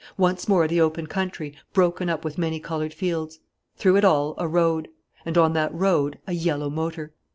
Once 0.17 0.47
more 0.47 0.67
the 0.67 0.81
open 0.81 1.05
country, 1.05 1.53
broken 1.73 2.09
up 2.09 2.25
with 2.25 2.35
many 2.35 2.59
coloured 2.59 2.91
fields. 2.91 3.39
Through 3.77 3.97
it 3.97 4.03
all, 4.03 4.33
a 4.39 4.47
road. 4.47 4.87
And, 5.27 5.37
on 5.37 5.53
that 5.53 5.71
road, 5.75 6.17
a 6.25 6.33
yellow 6.33 6.71
motor. 6.71 7.13